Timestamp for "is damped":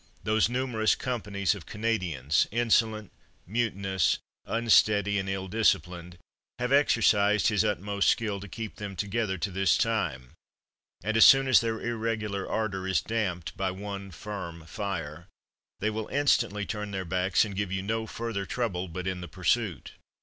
12.87-13.55